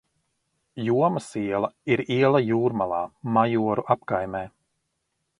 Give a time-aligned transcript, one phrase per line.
[0.85, 3.01] Jomas iela ir iela Jūrmalā,
[3.35, 4.41] Majoru apkaimē.